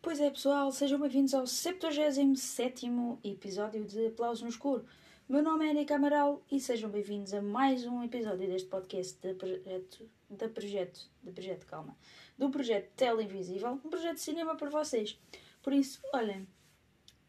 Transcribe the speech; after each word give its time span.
Pois 0.00 0.20
é, 0.20 0.30
pessoal, 0.30 0.72
sejam 0.72 0.98
bem-vindos 1.00 1.34
ao 1.34 1.46
77 1.46 2.86
episódio 3.22 3.84
de 3.84 4.06
Aplausos 4.06 4.42
no 4.42 4.48
Escuro. 4.48 4.84
Meu 5.28 5.42
nome 5.42 5.66
é 5.66 5.70
Erika 5.70 5.96
Amaral 5.96 6.42
e 6.50 6.58
sejam 6.58 6.88
bem-vindos 6.88 7.34
a 7.34 7.42
mais 7.42 7.84
um 7.84 8.02
episódio 8.02 8.48
deste 8.48 8.66
podcast 8.66 9.18
de 9.20 9.34
projeto, 9.34 10.08
da 10.30 10.48
projeto, 10.48 11.10
de 11.22 11.30
projeto, 11.30 11.66
calma, 11.66 11.94
do 12.38 12.50
projeto 12.50 12.90
Televisível, 12.94 13.72
um 13.72 13.90
projeto 13.90 14.14
de 14.14 14.22
cinema 14.22 14.56
para 14.56 14.70
vocês. 14.70 15.20
Por 15.60 15.72
isso, 15.72 16.00
olhem, 16.14 16.46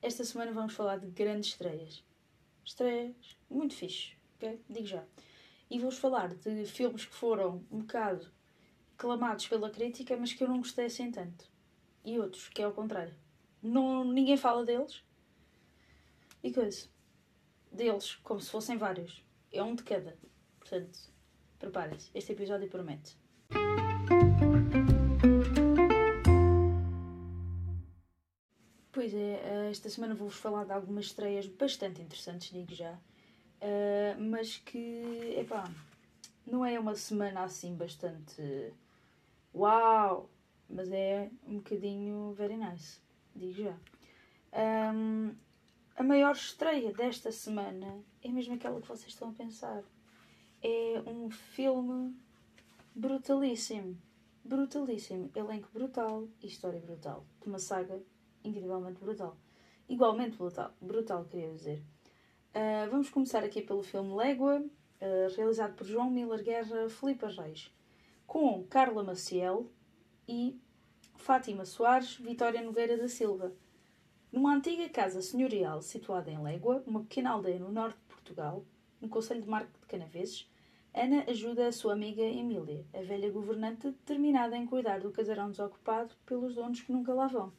esta 0.02 0.24
semana 0.24 0.52
vamos 0.52 0.74
falar 0.74 1.00
de 1.00 1.08
grandes 1.08 1.50
estreias. 1.50 2.04
Estreias 2.64 3.38
muito 3.50 3.74
fixe, 3.74 4.14
ok? 4.36 4.62
Digo 4.70 4.86
já. 4.86 5.04
E 5.70 5.80
vou-vos 5.80 6.00
falar 6.00 6.34
de 6.36 6.66
filmes 6.66 7.06
que 7.06 7.14
foram 7.14 7.66
um 7.72 7.80
bocado 7.80 8.32
clamados 8.98 9.48
pela 9.48 9.70
crítica, 9.70 10.16
mas 10.16 10.34
que 10.34 10.44
eu 10.44 10.48
não 10.48 10.60
gostei 10.60 10.86
assim 10.86 11.12
tanto 11.12 11.50
e 12.04 12.20
outros, 12.20 12.50
que 12.50 12.62
é 12.62 12.66
ao 12.66 12.74
contrário. 12.74 13.14
Não, 13.62 14.04
ninguém 14.04 14.38
fala 14.38 14.66
deles. 14.66 15.04
E 16.42 16.52
coisa. 16.54 16.88
Deles, 17.72 18.16
como 18.16 18.40
se 18.40 18.50
fossem 18.50 18.78
vários. 18.78 19.24
É 19.52 19.62
um 19.62 19.76
de 19.76 19.84
cada. 19.84 20.18
Portanto, 20.60 21.00
preparem-se. 21.58 22.10
Este 22.14 22.32
episódio 22.32 22.70
promete. 22.70 23.18
É, 29.20 29.70
esta 29.70 29.90
semana 29.90 30.16
vou-vos 30.16 30.38
falar 30.38 30.66
de 30.66 30.72
algumas 30.72 31.06
estreias 31.06 31.48
bastante 31.48 32.02
interessantes, 32.02 32.52
digo 32.52 32.74
já. 32.74 32.94
Uh, 32.94 34.20
mas 34.20 34.58
que, 34.58 35.36
epá, 35.38 35.70
não 36.48 36.66
é 36.66 36.80
uma 36.80 36.96
semana 36.96 37.44
assim 37.44 37.76
bastante. 37.76 38.74
Uau! 39.54 40.30
mas 40.70 40.92
é 40.92 41.30
um 41.48 41.56
bocadinho 41.56 42.32
very 42.34 42.56
nice, 42.56 43.00
digo 43.36 43.64
já. 43.64 43.78
Um, 44.94 45.34
a 45.96 46.04
maior 46.04 46.34
estreia 46.34 46.94
desta 46.94 47.32
semana 47.32 48.02
é 48.24 48.30
mesmo 48.30 48.54
aquela 48.54 48.80
que 48.80 48.88
vocês 48.88 49.08
estão 49.08 49.30
a 49.30 49.34
pensar. 49.34 49.84
É 50.62 51.02
um 51.08 51.30
filme 51.30 52.16
brutalíssimo. 52.96 53.98
Brutalíssimo. 54.44 55.32
Elenco 55.36 55.70
brutal 55.74 56.28
e 56.42 56.48
história 56.48 56.80
brutal. 56.80 57.26
De 57.42 57.48
uma 57.48 57.60
saga 57.60 58.00
incrivelmente 58.44 59.00
brutal. 59.00 59.38
Igualmente 59.88 60.38
brutal, 60.38 60.74
brutal 60.82 61.26
queria 61.26 61.52
dizer. 61.52 61.84
Uh, 62.50 62.90
vamos 62.90 63.10
começar 63.10 63.44
aqui 63.44 63.62
pelo 63.62 63.84
filme 63.84 64.14
Légua, 64.16 64.60
uh, 64.60 65.36
realizado 65.36 65.76
por 65.76 65.86
João 65.86 66.10
Miller 66.10 66.44
Guerra 66.44 66.90
Filipe 66.90 67.26
Reis, 67.26 67.74
com 68.26 68.64
Carla 68.64 69.04
Maciel, 69.04 69.70
e 70.28 70.60
Fátima 71.16 71.66
Soares 71.66 72.18
Vitória 72.18 72.62
Nogueira 72.62 72.96
da 72.96 73.08
Silva. 73.08 73.52
Numa 74.32 74.56
antiga 74.56 74.88
casa 74.90 75.24
senhorial 75.24 75.82
situada 75.82 76.30
em 76.30 76.42
Légua, 76.42 76.84
uma 76.86 77.02
pequena 77.02 77.32
aldeia 77.32 77.58
no 77.58 77.72
norte 77.72 77.98
de 77.98 78.06
Portugal, 78.06 78.64
no 79.02 79.10
Conselho 79.10 79.42
de 79.42 79.50
Marco 79.50 79.80
de 79.80 79.88
Canaveses, 79.88 80.48
Ana 80.94 81.24
ajuda 81.28 81.68
a 81.68 81.72
sua 81.72 81.94
amiga 81.94 82.22
Emília, 82.22 82.86
a 82.94 83.02
velha 83.02 83.32
governante 83.32 83.90
determinada 83.90 84.58
em 84.58 84.66
cuidar 84.66 85.00
do 85.00 85.12
casarão 85.12 85.50
desocupado 85.50 86.14
pelos 86.26 86.56
donos 86.56 86.82
que 86.82 86.92
nunca 86.92 87.14
lá 87.14 87.28
vão. 87.28 87.54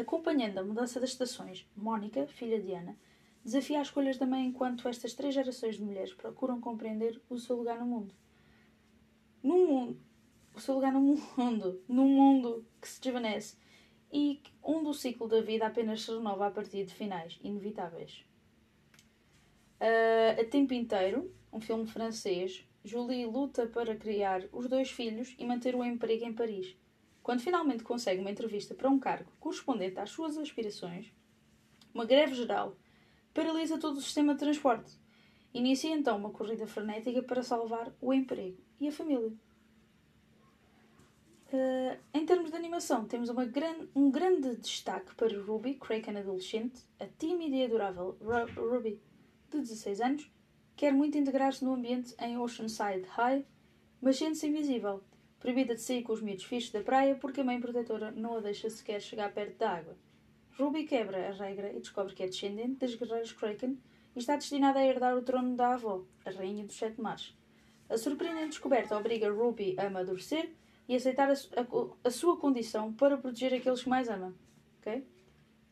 Acompanhando 0.00 0.58
a 0.58 0.64
mudança 0.64 0.98
das 0.98 1.10
estações, 1.10 1.68
Mónica, 1.76 2.26
filha 2.26 2.60
de 2.60 2.72
Ana, 2.72 2.96
desafia 3.44 3.80
as 3.80 3.88
escolhas 3.88 4.16
da 4.16 4.26
mãe 4.26 4.46
enquanto 4.46 4.88
estas 4.88 5.14
três 5.14 5.34
gerações 5.34 5.76
de 5.76 5.82
mulheres 5.82 6.14
procuram 6.14 6.60
compreender 6.60 7.20
o 7.28 7.38
seu 7.38 7.56
lugar 7.56 7.78
no 7.78 7.86
mundo. 7.86 8.14
Num 9.42 9.66
mundo 9.66 10.00
o 10.54 10.60
seu 10.60 10.74
lugar 10.74 10.92
no 10.92 11.00
mundo, 11.00 11.82
num 11.88 12.08
mundo 12.08 12.66
que 12.80 12.88
se 12.88 13.00
desvanece 13.00 13.56
e 14.12 14.42
onde 14.62 14.88
o 14.88 14.94
ciclo 14.94 15.28
da 15.28 15.40
vida 15.40 15.66
apenas 15.66 16.02
se 16.02 16.10
renova 16.10 16.46
a 16.46 16.50
partir 16.50 16.84
de 16.84 16.94
finais 16.94 17.38
inevitáveis. 17.42 18.24
Uh, 19.80 20.40
a 20.40 20.44
tempo 20.44 20.74
inteiro, 20.74 21.32
um 21.52 21.60
filme 21.60 21.86
francês, 21.86 22.66
Julie 22.84 23.24
luta 23.26 23.66
para 23.66 23.96
criar 23.96 24.42
os 24.52 24.68
dois 24.68 24.90
filhos 24.90 25.34
e 25.38 25.44
manter 25.44 25.74
o 25.74 25.84
emprego 25.84 26.24
em 26.24 26.32
Paris. 26.32 26.76
Quando 27.22 27.40
finalmente 27.40 27.82
consegue 27.82 28.20
uma 28.20 28.30
entrevista 28.30 28.74
para 28.74 28.88
um 28.88 28.98
cargo 28.98 29.30
correspondente 29.38 29.98
às 29.98 30.10
suas 30.10 30.38
aspirações, 30.38 31.12
uma 31.94 32.04
greve 32.04 32.34
geral 32.34 32.76
paralisa 33.34 33.78
todo 33.78 33.98
o 33.98 34.02
sistema 34.02 34.34
de 34.34 34.40
transporte. 34.40 34.92
Inicia 35.52 35.94
então 35.94 36.16
uma 36.16 36.30
corrida 36.30 36.66
frenética 36.66 37.22
para 37.22 37.42
salvar 37.42 37.92
o 38.00 38.14
emprego 38.14 38.58
e 38.80 38.88
a 38.88 38.92
família. 38.92 39.32
Uh, 41.52 41.98
em 42.14 42.24
termos 42.24 42.50
de 42.50 42.56
animação, 42.56 43.04
temos 43.06 43.28
gran 43.30 43.88
um 43.92 44.08
grande 44.08 44.54
destaque 44.54 45.12
para 45.16 45.36
Ruby, 45.42 45.74
Kraken 45.74 46.18
adolescente, 46.18 46.82
a 47.00 47.06
tímida 47.06 47.56
e 47.56 47.64
adorável 47.64 48.16
Ru 48.20 48.70
Ruby, 48.70 49.00
de 49.50 49.58
16 49.58 50.00
anos, 50.00 50.30
quer 50.76 50.92
muito 50.92 51.18
integrar-se 51.18 51.64
no 51.64 51.74
ambiente 51.74 52.14
em 52.20 52.38
Oceanside 52.38 53.04
High, 53.08 53.44
mas 54.00 54.16
sente-se 54.16 54.46
invisível, 54.46 55.02
proibida 55.40 55.74
de 55.74 55.80
sair 55.80 56.02
com 56.02 56.12
os 56.12 56.20
miúdos 56.20 56.44
fixos 56.44 56.70
da 56.70 56.82
praia 56.82 57.16
porque 57.16 57.40
a 57.40 57.44
mãe 57.44 57.60
protetora 57.60 58.12
não 58.12 58.36
a 58.36 58.40
deixa 58.40 58.70
sequer 58.70 59.00
chegar 59.00 59.32
perto 59.32 59.58
da 59.58 59.70
água. 59.70 59.96
Ruby 60.58 60.84
quebra 60.84 61.28
a 61.28 61.32
regra 61.32 61.72
e 61.72 61.80
descobre 61.80 62.14
que 62.14 62.22
é 62.22 62.26
descendente 62.26 62.76
das 62.76 62.94
guerreiras 62.94 63.32
Kraken 63.32 63.78
e 64.14 64.18
está 64.18 64.36
destinada 64.36 64.78
a 64.78 64.86
herdar 64.86 65.16
o 65.16 65.22
trono 65.22 65.56
da 65.56 65.74
avó, 65.74 66.04
a 66.24 66.30
rainha 66.30 66.64
dos 66.64 66.76
sete 66.76 67.00
mares. 67.00 67.34
A 67.88 67.96
surpreendente 67.96 68.50
descoberta 68.50 68.96
obriga 68.96 69.32
Ruby 69.32 69.74
a 69.78 69.86
amadurecer 69.86 70.52
e 70.86 70.94
aceitar 70.94 71.30
a, 71.30 71.32
a, 71.32 72.08
a 72.08 72.10
sua 72.10 72.36
condição 72.36 72.92
para 72.92 73.16
proteger 73.16 73.54
aqueles 73.54 73.82
que 73.82 73.88
mais 73.88 74.08
ama. 74.08 74.34
Okay? 74.80 75.06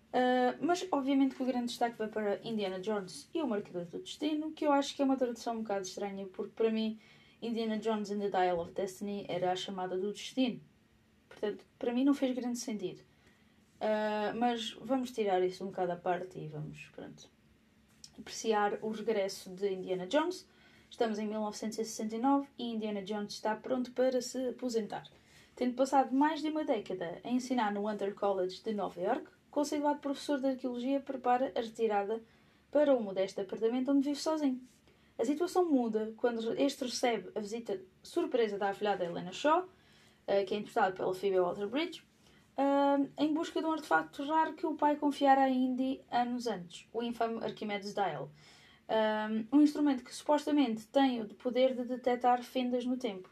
Uh, 0.09 0.56
mas, 0.61 0.87
obviamente, 0.91 1.35
que 1.35 1.43
o 1.43 1.47
grande 1.47 1.67
destaque 1.67 1.99
vai 1.99 2.09
para 2.09 2.41
Indiana 2.43 2.81
Jones 2.81 3.29
e 3.35 3.43
o 3.43 3.47
Marcador 3.47 3.85
do 3.85 3.99
Destino, 3.99 4.53
que 4.53 4.65
eu 4.65 4.73
acho 4.73 4.97
que 4.97 5.03
é 5.03 5.05
uma 5.05 5.17
tradução 5.17 5.56
um 5.56 5.62
bocado 5.62 5.83
estranha, 5.83 6.27
porque 6.27 6.53
para 6.55 6.71
mim, 6.71 6.99
Indiana 7.41 7.78
Jones 7.78 8.10
and 8.10 8.21
the 8.21 8.31
Dial 8.31 8.60
of 8.60 8.72
Destiny 8.72 9.26
era 9.28 9.53
a 9.53 9.56
chamada 9.56 9.97
do 9.97 10.12
destino. 10.12 10.60
Portanto, 11.28 11.65
para 11.78 11.93
mim 11.93 12.04
não 12.04 12.15
fez 12.15 12.34
grande 12.34 12.59
sentido. 12.59 13.00
Uh, 13.81 14.37
mas 14.37 14.72
vamos 14.81 15.12
tirar 15.12 15.43
isso 15.43 15.62
um 15.62 15.69
bocado 15.69 15.93
à 15.93 15.97
parte 15.97 16.38
e 16.38 16.49
vamos, 16.49 16.91
pronto, 16.94 17.31
apreciar 18.19 18.78
o 18.82 18.91
regresso 18.91 19.50
de 19.50 19.72
Indiana 19.72 20.06
Jones 20.06 20.47
Estamos 20.91 21.19
em 21.19 21.26
1969 21.26 22.49
e 22.59 22.72
Indiana 22.72 23.03
Jones 23.03 23.34
está 23.34 23.55
pronto 23.55 23.93
para 23.93 24.20
se 24.22 24.49
aposentar. 24.49 25.05
Tendo 25.55 25.75
passado 25.75 26.15
mais 26.15 26.41
de 26.41 26.49
uma 26.49 26.65
década 26.65 27.20
a 27.22 27.31
ensinar 27.31 27.72
no 27.72 27.88
Hunter 27.88 28.15
College 28.15 28.62
de 28.62 28.72
Nova 28.72 29.00
York, 29.00 29.26
o 29.26 29.50
conceituado 29.50 30.00
professor 30.00 30.41
de 30.41 30.49
arqueologia 30.49 31.00
prepara 31.00 31.53
a 31.55 31.60
retirada 31.60 32.22
para 32.70 32.94
um 32.97 33.03
modesto 33.03 33.41
apartamento 33.41 33.91
onde 33.91 34.09
vive 34.09 34.20
sozinho. 34.20 34.60
A 35.19 35.25
situação 35.25 35.69
muda 35.69 36.15
quando 36.17 36.55
este 36.55 36.84
recebe 36.84 37.31
a 37.34 37.41
visita 37.41 37.81
surpresa 38.05 38.56
da 38.56 38.71
afilhada 38.71 39.05
Helena 39.05 39.33
Shaw, 39.33 39.69
eh, 40.29 40.45
que 40.45 40.55
é 40.55 40.59
interpretada 40.59 40.95
pela 40.95 41.12
Phoebe 41.12 41.41
Waller-Bridge, 41.41 42.05
eh, 42.56 43.25
em 43.25 43.34
busca 43.34 43.61
de 43.61 43.67
um 43.67 43.73
artefacto 43.73 44.25
raro 44.25 44.55
que 44.55 44.65
o 44.65 44.77
pai 44.77 44.95
confiara 44.95 45.43
a 45.43 45.51
Indy 45.51 46.01
anos 46.09 46.47
antes, 46.47 46.87
o 46.93 47.03
infame 47.03 47.43
Archimedes 47.43 47.93
Dial, 47.93 48.31
um 49.53 49.61
instrumento 49.61 50.03
que 50.03 50.15
supostamente 50.15 50.87
tem 50.87 51.21
o 51.21 51.29
poder 51.35 51.75
de 51.75 51.85
detectar 51.85 52.43
fendas 52.43 52.87
no 52.87 52.97
tempo. 52.97 53.29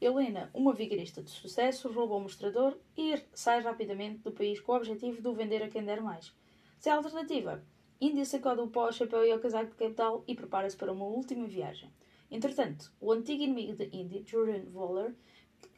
Helena, 0.00 0.50
uma 0.54 0.72
vigarista 0.72 1.22
de 1.22 1.30
sucesso, 1.30 1.90
rouba 1.92 2.14
o 2.14 2.20
mostrador 2.20 2.78
e 2.96 3.20
sai 3.34 3.60
rapidamente 3.60 4.18
do 4.18 4.32
país 4.32 4.60
com 4.60 4.72
o 4.72 4.76
objetivo 4.76 5.20
de 5.20 5.28
o 5.28 5.34
vender 5.34 5.62
a 5.62 5.68
quem 5.68 5.84
der 5.84 6.00
mais. 6.00 6.34
Se 6.78 6.88
a 6.88 6.96
alternativa, 6.96 7.62
India 8.00 8.24
sacode 8.24 8.60
o 8.60 8.68
pó, 8.68 8.90
chapéu 8.92 9.24
e 9.24 9.32
o 9.32 9.40
casaco 9.40 9.70
de 9.70 9.76
capital 9.76 10.24
e 10.26 10.34
prepara-se 10.34 10.76
para 10.76 10.92
uma 10.92 11.04
última 11.04 11.46
viagem. 11.46 11.90
Entretanto, 12.30 12.92
o 13.00 13.12
antigo 13.12 13.42
inimigo 13.42 13.74
de 13.74 13.84
Indy, 13.92 14.24
Julian 14.26 14.64
Waller, 14.72 15.14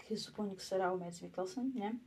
que 0.07 0.17
suponho 0.17 0.55
que 0.55 0.63
será 0.63 0.93
o 0.93 0.99
Mads 0.99 1.21
Mikkelsen, 1.21 1.73
né? 1.75 1.99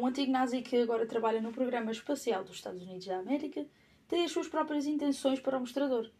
um 0.00 0.06
antigo 0.06 0.32
nazi 0.32 0.62
que 0.62 0.76
agora 0.76 1.06
trabalha 1.06 1.40
no 1.40 1.52
programa 1.52 1.90
espacial 1.90 2.42
dos 2.44 2.56
Estados 2.56 2.82
Unidos 2.82 3.06
da 3.06 3.18
América, 3.18 3.66
tem 4.08 4.24
as 4.24 4.32
suas 4.32 4.48
próprias 4.48 4.86
intenções 4.86 5.40
para 5.40 5.56
o 5.56 5.60
mostrador 5.60 6.10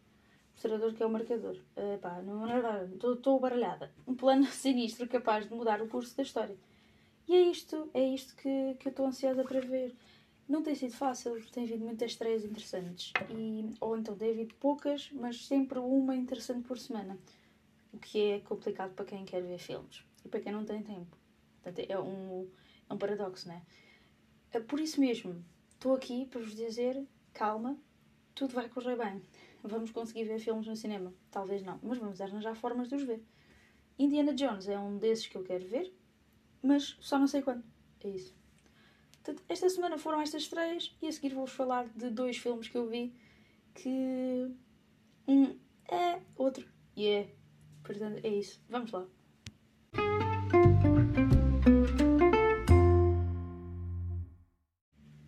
mostrador 0.57 0.95
que 0.95 1.03
é 1.03 1.07
o 1.07 1.11
marcador. 1.11 1.57
Uh, 1.77 1.99
pá, 2.01 2.23
não 2.23 2.49
é 2.49 2.85
estou 3.15 3.39
baralhada. 3.39 3.93
Um 4.07 4.15
plano 4.15 4.47
sinistro 4.51 5.07
capaz 5.07 5.47
de 5.47 5.55
mudar 5.55 5.83
o 5.83 5.89
curso 5.89 6.17
da 6.17 6.23
história. 6.23 6.57
E 7.29 7.35
é 7.35 7.43
isto, 7.43 7.91
é 7.93 8.03
isto 8.03 8.35
que, 8.37 8.75
que 8.79 8.89
eu 8.89 8.91
estou 8.91 9.07
ansiosa 9.07 9.45
para 9.45 9.61
ver. 9.61 9.95
Não 10.49 10.63
tem 10.63 10.77
sido 10.77 10.93
fácil, 10.93 11.45
tem 11.51 11.65
havido 11.65 11.85
muitas 11.85 12.13
estreias 12.13 12.45
interessantes. 12.45 13.13
E, 13.31 13.75
ou 13.81 13.97
então 13.97 14.17
tem 14.17 14.31
havido 14.31 14.55
poucas, 14.55 15.11
mas 15.13 15.45
sempre 15.45 15.79
uma 15.81 16.15
interessante 16.15 16.67
por 16.67 16.79
semana. 16.79 17.19
O 17.93 17.99
que 17.99 18.21
é 18.31 18.41
complicado 18.41 18.95
para 18.95 19.05
quem 19.05 19.25
quer 19.25 19.43
ver 19.43 19.59
filmes. 19.59 20.05
E 20.25 20.29
para 20.29 20.41
quem 20.41 20.53
não 20.53 20.65
tem 20.65 20.83
tempo. 20.83 21.17
Portanto, 21.63 21.85
é 21.91 21.99
um, 21.99 22.49
é 22.89 22.95
um 22.95 22.99
paradoxo, 22.99 23.49
não 23.49 23.57
é? 23.57 24.59
Uh, 24.59 24.63
por 24.65 24.79
isso 24.79 25.01
mesmo, 25.01 25.45
estou 25.73 25.95
aqui 25.95 26.27
para 26.27 26.41
vos 26.41 26.55
dizer: 26.55 27.05
calma, 27.33 27.77
tudo 28.35 28.55
vai 28.55 28.69
correr 28.69 28.97
bem. 28.97 29.21
Vamos 29.65 29.91
conseguir 29.91 30.25
ver 30.25 30.39
filmes 30.39 30.67
no 30.67 30.77
cinema? 30.77 31.13
Talvez 31.29 31.63
não, 31.63 31.81
mas 31.83 31.99
vamos 31.99 32.21
arranjar 32.21 32.55
formas 32.55 32.89
de 32.89 32.95
os 32.95 33.03
ver. 33.03 33.21
Indiana 33.99 34.33
Jones 34.33 34.69
é 34.69 34.79
um 34.79 34.97
desses 34.97 35.27
que 35.27 35.37
eu 35.37 35.43
quero 35.43 35.67
ver, 35.67 35.93
mas 36.63 36.97
só 37.01 37.19
não 37.19 37.27
sei 37.27 37.43
quando. 37.43 37.65
É 38.05 38.09
isso. 38.09 38.46
Portanto, 39.27 39.45
esta 39.49 39.69
semana 39.69 39.99
foram 39.99 40.21
estas 40.21 40.47
três 40.47 40.97
e 41.03 41.09
a 41.09 41.13
seguir 41.13 41.35
vou-vos 41.35 41.53
falar 41.53 41.89
de 41.89 42.11
dois 42.11 42.37
filmes 42.37 42.69
que 42.69 42.79
eu 42.79 42.87
vi 42.87 43.13
que 43.75 44.55
um 45.27 45.59
é, 45.91 46.21
outro 46.37 46.65
e 46.95 47.03
yeah. 47.03 47.29
é. 47.29 47.35
Portanto, 47.83 48.25
é 48.25 48.29
isso. 48.29 48.63
Vamos 48.69 48.93
lá. 48.93 49.05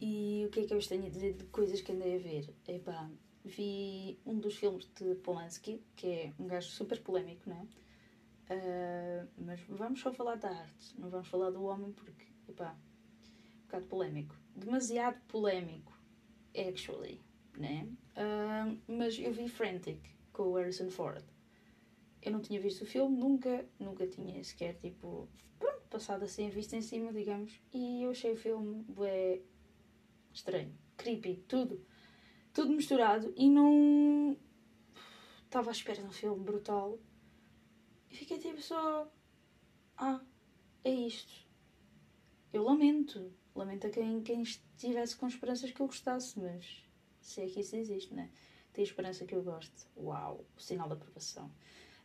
E 0.00 0.44
o 0.46 0.50
que 0.50 0.60
é 0.60 0.64
que 0.64 0.72
eu 0.72 0.78
vos 0.78 0.86
tenho 0.86 1.06
a 1.06 1.10
dizer 1.10 1.34
de 1.34 1.46
coisas 1.46 1.80
que 1.80 1.90
andei 1.90 2.14
a 2.14 2.18
ver? 2.20 2.54
Epá, 2.68 3.10
vi 3.44 4.20
um 4.24 4.38
dos 4.38 4.54
filmes 4.54 4.88
de 4.94 5.16
Polanski, 5.16 5.82
que 5.96 6.06
é 6.06 6.32
um 6.38 6.46
gajo 6.46 6.68
super 6.68 7.02
polémico, 7.02 7.50
não 7.50 7.56
é? 7.56 7.64
Uh, 8.54 9.28
mas 9.38 9.60
vamos 9.68 10.00
só 10.00 10.12
falar 10.12 10.36
da 10.36 10.50
arte, 10.50 10.94
não 10.96 11.10
vamos 11.10 11.26
falar 11.26 11.50
do 11.50 11.64
homem 11.64 11.90
porque, 11.92 12.24
epá, 12.48 12.78
bocado 13.68 13.86
polémico. 13.86 14.34
Demasiado 14.56 15.20
polémico, 15.28 15.96
actually, 16.56 17.20
né? 17.56 17.86
Uh, 18.16 18.78
mas 18.88 19.18
eu 19.18 19.32
vi 19.32 19.48
Frantic 19.48 20.00
com 20.32 20.44
o 20.44 20.54
Harrison 20.54 20.90
Ford. 20.90 21.22
Eu 22.20 22.32
não 22.32 22.40
tinha 22.40 22.60
visto 22.60 22.82
o 22.82 22.86
filme, 22.86 23.16
nunca, 23.16 23.64
nunca 23.78 24.06
tinha 24.06 24.42
sequer, 24.42 24.74
tipo, 24.76 25.28
pronto, 25.58 25.82
passado 25.88 26.24
assim 26.24 26.48
a 26.48 26.50
vista 26.50 26.76
em 26.76 26.82
cima, 26.82 27.12
digamos. 27.12 27.60
E 27.72 28.02
eu 28.02 28.10
achei 28.10 28.32
o 28.32 28.36
filme, 28.36 28.82
bué, 28.88 29.40
estranho, 30.32 30.74
creepy, 30.96 31.44
tudo. 31.46 31.80
Tudo 32.52 32.72
misturado 32.72 33.32
e 33.36 33.48
não... 33.48 34.36
Estava 35.44 35.70
à 35.70 35.72
espera 35.72 36.02
de 36.02 36.08
um 36.08 36.12
filme 36.12 36.44
brutal 36.44 36.98
e 38.10 38.16
fiquei 38.16 38.38
tipo 38.38 38.60
só. 38.60 39.10
Ah, 39.96 40.20
é 40.84 40.90
isto. 40.90 41.32
Eu 42.52 42.64
lamento. 42.64 43.32
Lamento 43.58 43.88
a 43.88 43.90
quem, 43.90 44.22
quem 44.22 44.42
estivesse 44.42 45.16
com 45.16 45.26
esperanças 45.26 45.72
que 45.72 45.80
eu 45.80 45.86
gostasse, 45.86 46.38
mas 46.38 46.84
se 47.20 47.40
é 47.40 47.46
que 47.48 47.58
isso 47.58 47.74
existe, 47.74 48.14
né? 48.14 48.30
Tem 48.72 48.84
esperança 48.84 49.24
que 49.24 49.34
eu 49.34 49.42
goste. 49.42 49.88
Uau, 49.96 50.44
o 50.56 50.60
sinal 50.60 50.88
da 50.88 50.94
aprovação. 50.94 51.50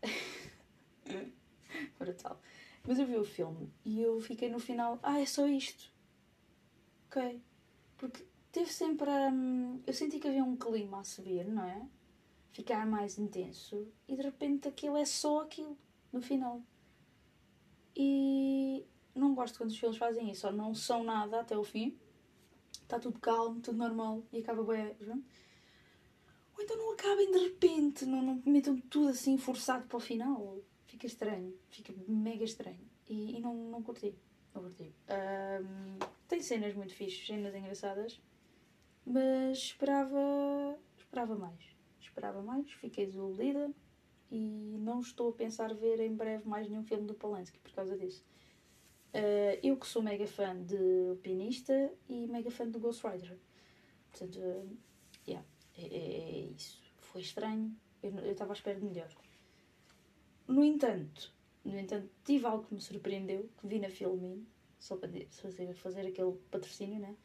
Brutal. 2.00 2.42
Mas 2.84 2.98
eu 2.98 3.06
vi 3.06 3.18
o 3.18 3.24
filme 3.24 3.72
e 3.86 4.02
eu 4.02 4.20
fiquei 4.20 4.50
no 4.50 4.58
final, 4.58 4.98
ah, 5.04 5.20
é 5.20 5.28
só 5.28 5.48
isto. 5.48 5.94
Ok. 7.06 7.40
Porque 7.98 8.26
teve 8.52 8.74
sempre. 8.74 9.12
Hum, 9.32 9.80
eu 9.86 9.94
senti 9.94 10.20
que 10.20 10.28
havia 10.28 10.44
um 10.44 10.58
clima 10.58 11.02
a 11.02 11.04
subir, 11.04 11.46
não 11.46 11.64
é? 11.64 11.88
Ficar 12.52 12.84
mais 12.88 13.20
intenso 13.20 13.88
e 14.08 14.16
de 14.16 14.24
repente 14.24 14.68
aquilo 14.68 14.98
é 14.98 15.06
só 15.06 15.42
aquilo 15.42 15.78
no 16.12 16.20
final. 16.20 16.64
E 17.96 18.88
não 19.16 19.34
gosto 19.36 19.58
quando 19.58 19.70
os 19.70 19.78
filmes 19.78 19.98
fazem 19.98 20.32
isso, 20.32 20.48
ou 20.48 20.54
não 20.54 20.74
são 20.74 21.04
nada 21.04 21.40
até 21.40 21.58
o 21.58 21.64
fim, 21.64 21.98
está 22.82 23.00
tudo 23.00 23.20
calmo, 23.20 23.62
tudo 23.62 23.78
normal 23.78 24.24
e 24.32 24.40
acaba 24.40 24.64
bem. 24.64 24.96
Ou 26.56 26.64
então 26.64 26.78
não 26.78 26.94
acabem 26.94 27.32
de 27.32 27.38
repente, 27.40 28.06
não, 28.06 28.22
não 28.22 28.42
metam 28.46 28.78
tudo 28.78 29.10
assim 29.10 29.38
forçado 29.38 29.88
para 29.88 29.98
o 29.98 30.00
final. 30.00 30.60
Fica 30.86 31.08
estranho, 31.08 31.58
fica 31.70 31.94
mega 32.08 32.44
estranho. 32.44 32.88
E, 33.10 33.38
e 33.38 33.40
não, 33.40 33.56
não 33.56 33.82
curti. 33.82 34.16
Não 34.54 34.62
curti. 34.62 34.94
Um, 35.10 35.98
tem 36.28 36.42
cenas 36.42 36.74
muito 36.76 36.94
fixas, 36.94 37.26
cenas 37.26 37.56
engraçadas, 37.56 38.22
mas 39.06 39.58
esperava, 39.58 40.78
esperava 40.98 41.36
mais. 41.36 41.74
Esperava 42.00 42.44
mais, 42.44 42.72
fiquei 42.74 43.08
desiludida 43.08 43.72
e 44.30 44.78
não 44.80 45.00
estou 45.00 45.30
a 45.30 45.34
pensar 45.34 45.74
ver 45.74 46.00
em 46.00 46.16
breve 46.16 46.48
mais 46.48 46.70
nenhum 46.70 46.84
filme 46.84 47.06
do 47.06 47.14
Polanski 47.14 47.60
por 47.60 47.72
causa 47.72 47.98
disso. 47.98 48.24
Uh, 49.14 49.60
eu 49.62 49.78
que 49.78 49.86
sou 49.86 50.02
mega 50.02 50.26
fã 50.26 50.60
de 50.64 51.16
Pianista 51.22 51.94
e 52.10 52.26
mega 52.26 52.50
fã 52.50 52.68
do 52.68 52.80
Ghost 52.80 53.06
Rider. 53.06 53.38
Portanto, 54.10 54.40
uh, 54.40 54.78
yeah, 55.28 55.46
é, 55.78 55.84
é, 55.84 56.40
é, 56.40 56.40
isso. 56.56 56.82
Foi 57.00 57.22
estranho, 57.22 57.76
eu 58.02 58.32
estava 58.32 58.54
à 58.54 58.56
espera 58.56 58.80
de 58.80 58.86
melhor. 58.86 59.10
No 60.48 60.64
entanto, 60.64 61.32
no 61.64 61.78
entanto, 61.78 62.10
tive 62.26 62.46
algo 62.46 62.66
que 62.66 62.74
me 62.74 62.82
surpreendeu, 62.82 63.50
que 63.58 63.68
vi 63.68 63.80
na 63.80 63.90
Filmin, 63.90 64.46
só 64.80 64.98
para 64.98 65.10
fazer, 65.30 65.74
fazer 65.74 66.08
aquele 66.08 66.34
patrocínio, 66.50 67.00
né? 67.00 67.16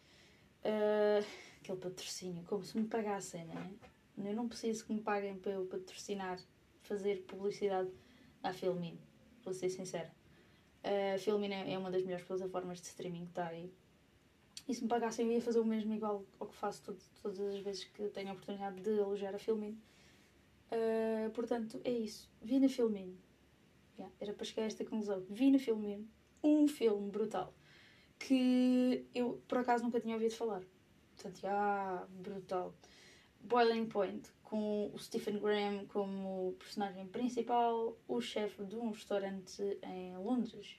Uh, 0.62 1.26
aquele 1.61 1.79
patrocínio, 1.79 2.44
como 2.44 2.62
se 2.64 2.79
me 2.79 2.87
pagassem, 2.87 3.46
né? 3.46 3.73
Eu 4.19 4.34
não 4.34 4.49
preciso 4.49 4.84
que 4.84 4.93
me 4.93 5.00
paguem 5.00 5.38
para 5.38 5.52
eu 5.52 5.64
patrocinar 5.67 6.38
fazer 6.82 7.23
publicidade 7.26 7.91
à 8.43 8.52
Filmin, 8.52 8.99
vou 9.43 9.52
ser 9.52 9.69
sincera. 9.69 10.18
A 10.82 11.19
Filmin 11.19 11.52
é 11.52 11.76
uma 11.76 11.90
das 11.90 12.02
melhores 12.02 12.25
plataformas 12.25 12.80
de 12.80 12.86
streaming 12.86 13.25
que 13.25 13.30
está 13.30 13.48
aí. 13.48 13.72
E 14.69 14.75
se 14.75 14.82
me 14.82 14.88
pagassem 14.88 15.26
eu 15.26 15.32
ia 15.32 15.40
fazer 15.40 15.60
o 15.60 15.64
mesmo 15.64 15.94
igual 15.94 16.25
ao 16.38 16.46
que 16.46 16.54
faço 16.54 16.94
todas 17.22 17.40
as 17.40 17.58
vezes 17.60 17.84
que 17.84 18.08
tenho 18.08 18.28
a 18.28 18.32
oportunidade 18.32 18.80
de 18.80 18.90
elogiar 18.90 19.34
a 19.34 19.38
Filmin. 19.38 19.80
Uh, 20.70 21.30
portanto, 21.30 21.80
é 21.84 21.90
isso. 21.90 22.30
Vi 22.42 22.60
na 22.60 22.69
Filmin. 22.69 23.16
Yeah, 23.98 24.14
era 24.20 24.32
para 24.32 24.44
chegar 24.44 24.62
a 24.62 24.66
esta 24.66 24.84
conclusão. 24.84 25.25
Vi 25.28 25.50
na 25.50 25.58
Filmin 25.58 26.08
um 26.42 26.69
filme 26.69 27.10
brutal 27.10 27.52
que 28.19 29.06
eu 29.14 29.40
por 29.46 29.58
acaso 29.58 29.84
nunca 29.84 30.00
tinha 30.00 30.14
ouvido 30.14 30.34
falar. 30.34 30.62
Portanto, 31.14 31.40
ah, 31.44 32.06
brutal. 32.10 32.74
Boiling 33.40 33.87
Point, 33.87 34.31
com 34.43 34.90
o 34.93 34.99
Stephen 34.99 35.38
Graham 35.38 35.87
como 35.87 36.55
personagem 36.58 37.06
principal, 37.06 37.96
o 38.06 38.20
chefe 38.20 38.64
de 38.64 38.76
um 38.76 38.90
restaurante 38.90 39.62
em 39.82 40.17
Londres. 40.17 40.79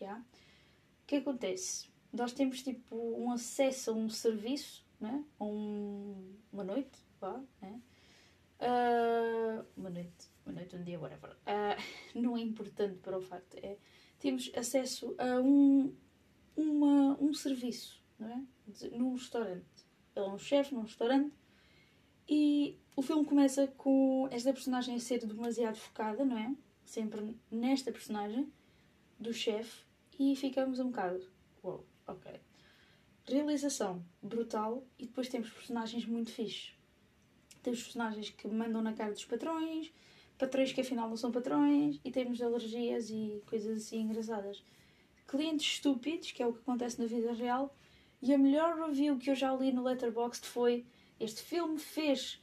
Yeah? 0.00 0.20
O 0.20 1.06
que 1.06 1.16
acontece? 1.16 1.88
Nós 2.12 2.32
temos 2.32 2.62
tipo 2.62 2.96
um 2.96 3.30
acesso 3.32 3.90
a 3.90 3.94
um 3.94 4.08
serviço, 4.08 4.84
né? 5.00 5.24
um, 5.40 6.34
uma 6.52 6.64
noite, 6.64 6.98
vá, 7.20 7.40
né? 7.60 7.80
Uh, 8.60 9.64
uma 9.76 9.90
noite, 9.90 10.30
uma 10.46 10.54
noite, 10.54 10.76
um 10.76 10.82
dia, 10.82 10.98
whatever. 10.98 11.32
Uh, 11.32 11.82
não 12.18 12.36
é 12.36 12.40
importante 12.40 12.98
para 12.98 13.18
o 13.18 13.20
facto, 13.20 13.56
é 13.62 13.76
temos 14.18 14.50
acesso 14.56 15.14
a 15.18 15.40
um, 15.40 15.94
uma, 16.56 17.20
um 17.20 17.34
serviço, 17.34 18.02
não 18.18 18.28
é? 18.28 18.42
Num 18.96 19.12
restaurante. 19.12 19.84
Ele 20.16 20.24
é 20.24 20.28
um 20.28 20.38
chefe 20.38 20.74
num 20.74 20.82
restaurante 20.82 21.34
e 22.28 22.78
o 22.96 23.02
filme 23.02 23.24
começa 23.24 23.66
com 23.76 24.28
esta 24.30 24.52
personagem 24.52 24.94
a 24.94 25.00
ser 25.00 25.24
demasiado 25.24 25.76
focada, 25.76 26.24
não 26.24 26.38
é? 26.38 26.54
Sempre 26.84 27.36
nesta 27.50 27.90
personagem 27.90 28.52
do 29.18 29.32
chefe 29.32 29.84
e 30.18 30.34
ficamos 30.36 30.78
um 30.78 30.86
bocado. 30.86 31.26
Uou, 31.62 31.76
wow, 31.76 31.86
ok. 32.06 32.32
Realização 33.26 34.04
brutal 34.22 34.84
e 34.98 35.06
depois 35.06 35.28
temos 35.28 35.50
personagens 35.50 36.04
muito 36.06 36.30
fixes. 36.30 36.74
Temos 37.62 37.82
personagens 37.82 38.30
que 38.30 38.46
mandam 38.46 38.82
na 38.82 38.92
cara 38.92 39.12
dos 39.12 39.24
patrões, 39.24 39.92
patrões 40.38 40.72
que 40.72 40.80
afinal 40.80 41.08
não 41.08 41.16
são 41.16 41.32
patrões 41.32 41.98
e 42.04 42.10
temos 42.10 42.40
alergias 42.42 43.08
e 43.10 43.42
coisas 43.46 43.78
assim 43.78 44.02
engraçadas. 44.02 44.62
Clientes 45.26 45.66
estúpidos, 45.66 46.32
que 46.32 46.42
é 46.42 46.46
o 46.46 46.52
que 46.52 46.60
acontece 46.60 47.00
na 47.00 47.06
vida 47.06 47.32
real, 47.32 47.74
e 48.20 48.32
a 48.32 48.38
melhor 48.38 48.78
review 48.78 49.18
que 49.18 49.30
eu 49.30 49.34
já 49.34 49.54
li 49.54 49.72
no 49.72 49.82
Letterboxd 49.82 50.46
foi 50.46 50.84
este 51.18 51.42
filme 51.42 51.78
fez 51.78 52.42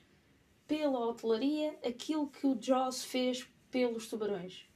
pela 0.67 1.07
hotelaria 1.07 1.77
aquilo 1.85 2.29
que 2.29 2.47
o 2.47 2.57
Jaws 2.59 3.03
fez 3.03 3.47
pelos 3.69 4.07
tubarões. 4.07 4.67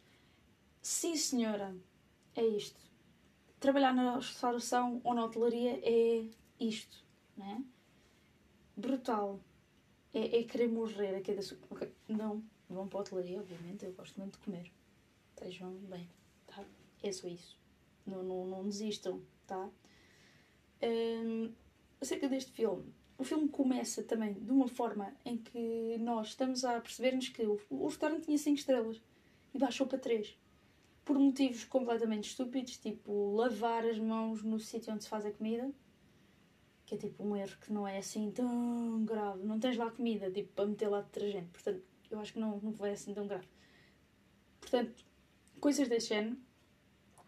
Sim, 0.82 1.16
senhora, 1.16 1.76
é 2.36 2.46
isto. 2.46 2.80
Trabalhar 3.60 3.94
na 3.94 4.16
restauração 4.16 5.02
ou 5.04 5.14
na 5.14 5.26
hotelaria 5.26 5.80
é 5.84 6.28
isto, 6.60 7.04
não 7.38 7.46
é? 7.46 7.62
Brutal. 8.76 9.40
É, 10.14 10.40
é 10.40 10.44
querer 10.44 10.68
morrer 10.68 11.16
a 11.16 11.22
cada 11.22 11.42
okay. 11.70 11.92
Não 12.08 12.44
vão 12.70 12.88
para 12.88 13.00
a 13.00 13.02
hotelaria, 13.02 13.40
obviamente, 13.40 13.86
eu 13.86 13.94
gosto 13.94 14.20
muito 14.20 14.38
de 14.38 14.46
comer. 14.46 14.72
Estejam 15.30 15.72
bem, 15.90 16.10
tá? 16.48 16.64
É 17.02 17.12
só 17.12 17.28
isso. 17.28 17.58
Não, 18.06 18.24
não, 18.24 18.46
não 18.46 18.64
desistam, 18.64 19.22
tá? 19.48 19.70
Um, 20.82 21.52
acerca 22.02 22.30
deste 22.30 22.52
filme, 22.52 22.94
o 23.18 23.24
filme 23.24 23.48
começa 23.48 24.04
também 24.04 24.34
de 24.34 24.52
uma 24.52 24.68
forma 24.68 25.14
em 25.24 25.38
que 25.38 25.98
nós 26.00 26.30
estamos 26.30 26.66
a 26.66 26.80
perceber-nos 26.82 27.30
que 27.30 27.44
o, 27.44 27.60
o 27.70 27.88
restaurante 27.88 28.26
tinha 28.26 28.38
5 28.38 28.58
estrelas 28.58 29.02
e 29.54 29.58
baixou 29.58 29.88
para 29.88 29.98
3. 29.98 30.38
Por 31.04 31.18
motivos 31.18 31.64
completamente 31.64 32.30
estúpidos, 32.30 32.78
tipo 32.78 33.36
lavar 33.36 33.86
as 33.86 33.98
mãos 34.00 34.44
no 34.44 34.60
sítio 34.60 34.94
onde 34.94 35.04
se 35.04 35.10
faz 35.10 35.26
a 35.26 35.32
comida, 35.32 35.72
que 36.86 36.96
é 36.96 36.98
tipo 36.98 37.24
um 37.24 37.36
erro 37.36 37.58
que 37.62 37.72
não 37.72 37.88
é 37.88 37.98
assim 37.98 38.32
tão 38.32 39.04
grave. 39.06 39.44
Não 39.44 39.60
tens 39.60 39.78
lá 39.78 39.90
comida, 39.90 40.30
tipo, 40.30 40.52
para 40.54 40.66
meter 40.66 40.88
lá 40.88 41.02
detergente. 41.02 41.48
Portanto, 41.52 41.84
eu 42.12 42.20
acho 42.20 42.34
que 42.34 42.40
não, 42.40 42.60
não 42.60 42.74
foi 42.74 42.92
assim 42.92 43.14
tão 43.14 43.28
grave. 43.28 43.48
Portanto, 44.60 45.06
coisas 45.60 45.88
desse 45.88 46.10
género. 46.10 46.38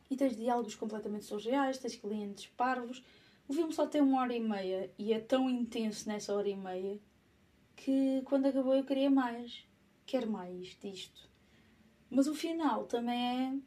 E 0.10 0.16
tens 0.16 0.38
diálogos 0.38 0.76
completamente 0.76 1.26
surreais, 1.26 1.80
tens 1.80 1.96
clientes 1.96 2.48
parvos, 2.56 3.04
O 3.48 3.54
filme 3.54 3.74
só 3.74 3.88
tem 3.88 4.02
uma 4.02 4.22
hora 4.22 4.36
e 4.36 4.42
meia 4.42 4.92
e 4.98 5.14
é 5.14 5.20
tão 5.22 5.50
intenso 5.50 6.10
nessa 6.10 6.36
hora 6.36 6.50
e 6.50 6.56
meia 6.56 7.00
que 7.78 8.22
quando 8.26 8.48
acabou 8.48 8.76
eu 8.76 8.84
queria 8.84 9.10
mais. 9.10 9.66
Quero 10.06 10.30
mais 10.30 10.78
disto. 10.82 11.30
Mas 12.10 12.28
o 12.28 12.36
final 12.36 12.86
também 12.86 13.16
é 13.18 13.58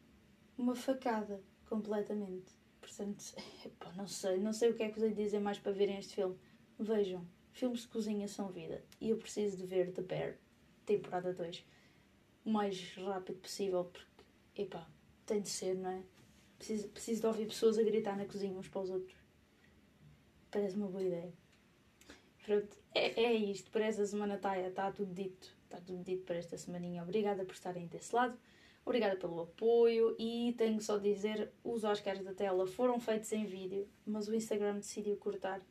uma 0.55 0.75
facada, 0.75 1.41
completamente. 1.67 2.53
Portanto, 2.79 3.23
epá, 3.65 3.91
não 3.93 4.07
sei, 4.07 4.37
não 4.37 4.53
sei 4.53 4.69
o 4.69 4.75
que 4.75 4.83
é 4.83 4.89
que 4.89 4.95
vos 4.95 5.03
hei 5.03 5.09
de 5.09 5.23
dizer 5.23 5.39
mais 5.39 5.57
para 5.57 5.71
verem 5.71 5.97
este 5.97 6.13
filme. 6.13 6.37
Vejam, 6.77 7.25
filmes 7.51 7.81
de 7.81 7.87
cozinha 7.87 8.27
são 8.27 8.49
vida. 8.49 8.83
E 8.99 9.09
eu 9.09 9.17
preciso 9.17 9.57
de 9.57 9.65
ver 9.65 9.91
The 9.93 10.01
Bear, 10.03 10.37
temporada 10.85 11.33
2, 11.33 11.65
o 12.45 12.51
mais 12.51 12.93
rápido 12.97 13.39
possível, 13.39 13.85
porque, 13.85 14.61
epá, 14.61 14.87
tem 15.25 15.41
de 15.41 15.49
ser, 15.49 15.75
não 15.75 15.89
é? 15.89 16.03
Preciso, 16.57 16.87
preciso 16.89 17.21
de 17.21 17.27
ouvir 17.27 17.47
pessoas 17.47 17.79
a 17.79 17.83
gritar 17.83 18.15
na 18.15 18.25
cozinha 18.25 18.57
uns 18.57 18.67
para 18.67 18.81
os 18.81 18.89
outros. 18.91 19.20
Parece 20.51 20.75
uma 20.75 20.87
boa 20.87 21.01
ideia. 21.03 21.33
Pronto, 22.45 22.77
é, 22.93 23.23
é 23.23 23.33
isto. 23.33 23.71
Para 23.71 23.85
esta 23.85 24.05
semana 24.05 24.35
está 24.35 24.53
tá 24.71 24.91
tudo 24.91 25.13
dito. 25.13 25.55
Está 25.63 25.77
tudo 25.79 26.03
dito 26.03 26.25
para 26.25 26.35
esta 26.35 26.57
semaninha. 26.57 27.03
Obrigada 27.03 27.45
por 27.45 27.53
estarem 27.53 27.87
desse 27.87 28.13
lado. 28.13 28.37
Obrigada 28.83 29.15
pelo 29.15 29.41
apoio 29.41 30.15
e 30.19 30.53
tenho 30.57 30.81
só 30.81 30.97
de 30.97 31.13
dizer, 31.13 31.51
os 31.63 31.83
Oscars 31.83 32.23
da 32.23 32.33
tela 32.33 32.65
foram 32.65 32.99
feitos 32.99 33.31
em 33.31 33.45
vídeo, 33.45 33.87
mas 34.05 34.27
o 34.27 34.33
Instagram 34.33 34.77
decidiu 34.77 35.15
cortar 35.17 35.61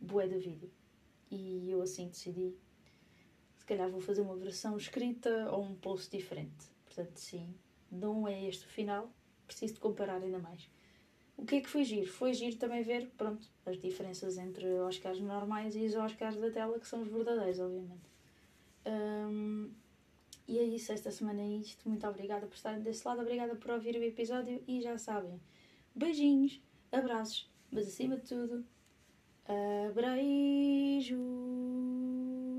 bué 0.00 0.28
do 0.28 0.38
vídeo. 0.38 0.70
E 1.30 1.70
eu 1.70 1.82
assim 1.82 2.08
decidi. 2.08 2.56
Se 3.56 3.66
calhar 3.66 3.90
vou 3.90 4.00
fazer 4.00 4.20
uma 4.20 4.36
versão 4.36 4.76
escrita 4.76 5.50
ou 5.50 5.62
um 5.64 5.74
post 5.74 6.16
diferente. 6.16 6.66
Portanto, 6.84 7.16
sim, 7.16 7.52
não 7.90 8.28
é 8.28 8.44
este 8.46 8.64
o 8.64 8.68
final. 8.68 9.12
Preciso 9.46 9.74
de 9.74 9.80
comparar 9.80 10.22
ainda 10.22 10.38
mais. 10.38 10.70
O 11.36 11.44
que 11.44 11.56
é 11.56 11.60
que 11.60 11.68
foi 11.68 11.84
giro? 11.84 12.06
Foi 12.06 12.32
giro 12.32 12.56
também 12.56 12.82
ver, 12.82 13.10
pronto, 13.16 13.46
as 13.66 13.78
diferenças 13.78 14.38
entre 14.38 14.66
Oscars 14.80 15.20
normais 15.20 15.74
e 15.74 15.84
os 15.84 15.94
Oscars 15.94 16.36
da 16.36 16.50
tela, 16.50 16.78
que 16.78 16.86
são 16.86 17.02
os 17.02 17.08
verdadeiros, 17.08 17.58
obviamente. 17.58 18.08
Um, 18.86 19.70
e 20.46 20.58
é 20.58 20.62
isso, 20.62 20.92
esta 20.92 21.10
semana 21.10 21.40
é 21.40 21.56
isto. 21.56 21.88
Muito 21.88 22.06
obrigada 22.06 22.46
por 22.46 22.54
estarem 22.54 22.80
desse 22.80 23.06
lado, 23.06 23.20
obrigada 23.20 23.56
por 23.56 23.72
ouvir 23.72 23.96
o 23.96 24.02
episódio 24.02 24.62
e 24.66 24.80
já 24.80 24.96
sabem, 24.96 25.40
beijinhos, 25.94 26.60
abraços, 26.92 27.50
mas 27.70 27.88
acima 27.88 28.16
de 28.16 28.28
tudo, 28.28 28.64
abreijos. 29.88 31.18